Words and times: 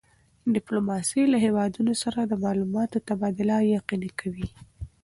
ډیپلوماسي 0.55 1.21
له 1.31 1.37
هېوادونو 1.45 1.93
سره 2.03 2.19
د 2.25 2.33
معلوماتو 2.43 2.97
تبادله 3.07 3.55
یقیني 3.77 4.11
کوي. 4.19 4.47